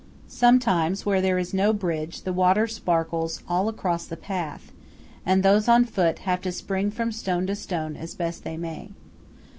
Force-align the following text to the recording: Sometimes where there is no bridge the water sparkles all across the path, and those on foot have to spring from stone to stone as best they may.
Sometimes 0.27 1.05
where 1.05 1.21
there 1.21 1.37
is 1.37 1.53
no 1.53 1.73
bridge 1.73 2.23
the 2.23 2.33
water 2.33 2.65
sparkles 2.65 3.43
all 3.47 3.69
across 3.69 4.03
the 4.07 4.17
path, 4.17 4.71
and 5.27 5.43
those 5.43 5.67
on 5.67 5.85
foot 5.85 6.17
have 6.25 6.41
to 6.41 6.51
spring 6.51 6.89
from 6.89 7.11
stone 7.11 7.45
to 7.45 7.55
stone 7.55 7.95
as 7.95 8.15
best 8.15 8.43
they 8.43 8.57
may. 8.57 8.89